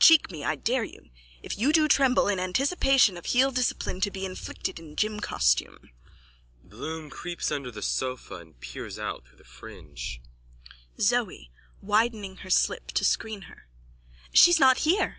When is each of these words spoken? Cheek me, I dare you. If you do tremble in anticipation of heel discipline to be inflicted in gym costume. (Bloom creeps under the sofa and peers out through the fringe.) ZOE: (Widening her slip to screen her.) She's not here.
Cheek 0.00 0.32
me, 0.32 0.42
I 0.42 0.56
dare 0.56 0.82
you. 0.82 1.08
If 1.40 1.56
you 1.56 1.72
do 1.72 1.86
tremble 1.86 2.26
in 2.26 2.40
anticipation 2.40 3.16
of 3.16 3.26
heel 3.26 3.52
discipline 3.52 4.00
to 4.00 4.10
be 4.10 4.24
inflicted 4.24 4.80
in 4.80 4.96
gym 4.96 5.20
costume. 5.20 5.90
(Bloom 6.64 7.10
creeps 7.10 7.52
under 7.52 7.70
the 7.70 7.80
sofa 7.80 8.38
and 8.38 8.58
peers 8.60 8.98
out 8.98 9.24
through 9.24 9.38
the 9.38 9.44
fringe.) 9.44 10.20
ZOE: 11.00 11.50
(Widening 11.80 12.38
her 12.38 12.50
slip 12.50 12.88
to 12.88 13.04
screen 13.04 13.42
her.) 13.42 13.68
She's 14.32 14.58
not 14.58 14.78
here. 14.78 15.18